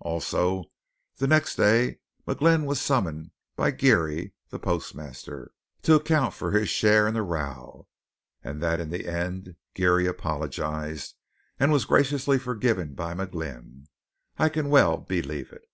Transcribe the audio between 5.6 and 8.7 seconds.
to account for his share in the row; and